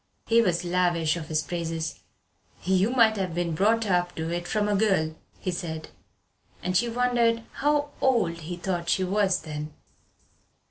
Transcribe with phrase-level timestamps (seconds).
[0.25, 1.99] He was lavish of his praises.
[2.63, 5.89] "You might have been brought up to it from a girl," he said,
[6.63, 9.75] and she wondered how old he thought she was then.